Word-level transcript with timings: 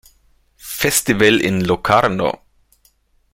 Festival 0.57 1.39
in 1.41 1.63
Locarno. 1.63 2.31